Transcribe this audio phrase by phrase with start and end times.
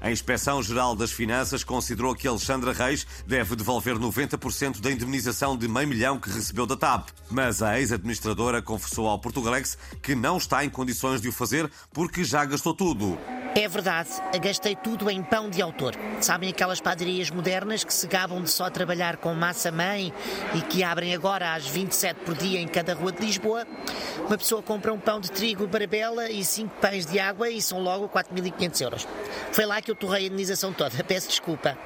[0.00, 5.88] A Inspeção-Geral das Finanças considerou que Alexandra Reis deve devolver 90% da indemnização de meio
[5.88, 7.10] milhão que recebeu da TAP.
[7.30, 12.24] Mas a ex-administradora confessou ao Portugalex que não está em condições de o fazer porque
[12.24, 13.18] já gastou tudo.
[13.54, 14.10] É verdade,
[14.40, 15.94] gastei tudo em pão de autor.
[16.20, 20.12] Sabem aquelas padarias modernas que se gabam de só trabalhar com massa-mãe
[20.54, 23.66] e que abrem agora às 27 por dia em cada rua de Lisboa?
[24.26, 27.80] Uma pessoa compra um pão de trigo barabela e cinco pães de água e são
[27.80, 29.08] logo 4.500 euros.
[29.50, 31.02] Foi lá que eu torrei a indenização toda.
[31.02, 31.76] Peço desculpa.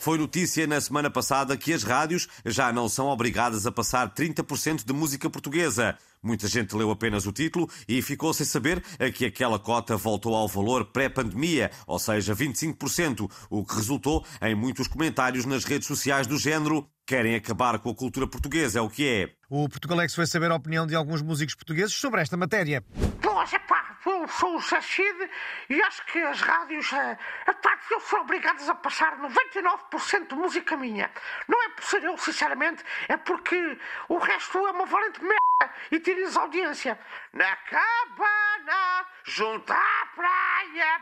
[0.00, 4.82] Foi notícia na semana passada que as rádios já não são obrigadas a passar 30%
[4.82, 5.94] de música portuguesa.
[6.22, 8.82] Muita gente leu apenas o título e ficou sem saber
[9.12, 14.88] que aquela cota voltou ao valor pré-pandemia, ou seja, 25%, o que resultou em muitos
[14.88, 19.06] comentários nas redes sociais do género querem acabar com a cultura portuguesa, é o que
[19.06, 19.30] é.
[19.50, 22.82] O Portugalex foi saber a opinião de alguns músicos portugueses sobre esta matéria.
[23.20, 25.30] Pois, epá, eu sou o Sachid
[25.68, 30.76] e acho que as rádios, é, epá, deviam ser obrigadas a passar 99% de música
[30.76, 31.10] minha.
[31.46, 36.00] Não é por ser eu, sinceramente, é porque o resto é uma valente merda e
[36.00, 36.98] tira-lhes audiência.
[37.32, 41.00] Na cabana, junto à praia...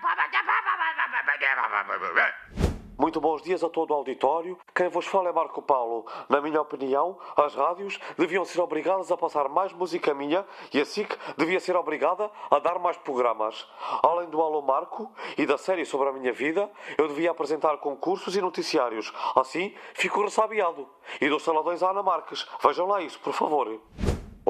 [2.99, 4.59] Muito bons dias a todo o auditório.
[4.75, 6.05] Quem vos fala é Marco Paulo.
[6.29, 10.85] Na minha opinião, as rádios deviam ser obrigadas a passar mais música minha e a
[10.85, 13.65] SIC devia ser obrigada a dar mais programas.
[14.03, 16.69] Além do Alô Marco e da série sobre a minha vida,
[16.99, 19.13] eu devia apresentar concursos e noticiários.
[19.37, 20.89] Assim, fico ressabiado.
[21.21, 22.49] E dou saladões à Ana Marques.
[22.61, 23.79] Vejam lá isso, por favor.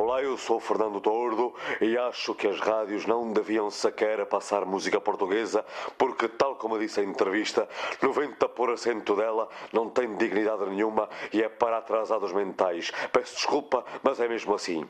[0.01, 5.01] Olá, eu sou Fernando Tordo e acho que as rádios não deviam sequer passar música
[5.01, 5.67] portuguesa
[5.99, 7.69] porque, tal como disse em entrevista,
[8.01, 12.93] 90% dela não tem dignidade nenhuma e é para atrasados mentais.
[13.13, 14.89] Peço desculpa, mas é mesmo assim.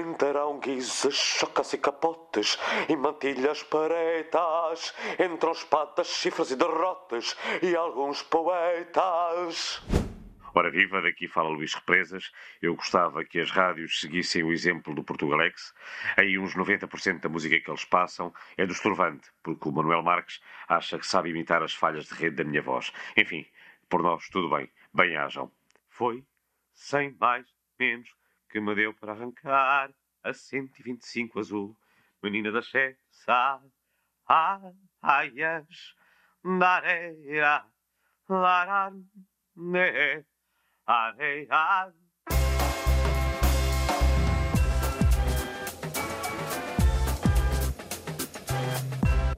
[0.00, 8.20] Entrarão guizes, chocas e capotes e mantilhas paretas, entram espadas, chifres e derrotas e alguns
[8.20, 9.80] poetas.
[10.56, 12.30] Ora viva, daqui fala Luís Represas.
[12.62, 15.74] Eu gostava que as rádios seguissem o exemplo do Portugalex.
[16.16, 20.40] Aí uns 90% da música que eles passam é do Estrovante, porque o Manuel Marques
[20.68, 22.92] acha que sabe imitar as falhas de rede da minha voz.
[23.16, 23.44] Enfim,
[23.88, 24.70] por nós, tudo bem.
[24.92, 25.50] Bem-ajam.
[25.88, 26.24] Foi,
[26.72, 28.14] sem mais menos,
[28.48, 29.90] que me deu para arrancar
[30.22, 31.76] a 125 azul.
[32.22, 33.60] Menina da Chessa,
[35.02, 35.96] aias,
[36.44, 37.64] da areia,
[38.28, 38.92] larar,
[39.56, 40.24] né.
[40.86, 41.92] Areia